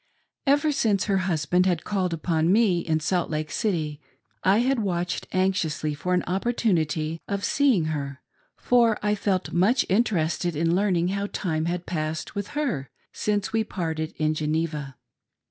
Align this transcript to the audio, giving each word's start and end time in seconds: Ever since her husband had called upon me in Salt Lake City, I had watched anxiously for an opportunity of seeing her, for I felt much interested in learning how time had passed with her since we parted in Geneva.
Ever 0.47 0.71
since 0.71 1.03
her 1.03 1.19
husband 1.29 1.67
had 1.67 1.83
called 1.83 2.11
upon 2.11 2.51
me 2.51 2.79
in 2.79 2.99
Salt 2.99 3.29
Lake 3.29 3.51
City, 3.51 4.01
I 4.43 4.57
had 4.61 4.79
watched 4.79 5.27
anxiously 5.31 5.93
for 5.93 6.15
an 6.15 6.23
opportunity 6.25 7.21
of 7.27 7.43
seeing 7.45 7.85
her, 7.93 8.19
for 8.57 8.97
I 9.03 9.13
felt 9.13 9.53
much 9.53 9.85
interested 9.89 10.55
in 10.55 10.75
learning 10.75 11.09
how 11.09 11.27
time 11.27 11.65
had 11.65 11.85
passed 11.85 12.33
with 12.33 12.47
her 12.57 12.89
since 13.13 13.53
we 13.53 13.63
parted 13.63 14.15
in 14.17 14.33
Geneva. 14.33 14.95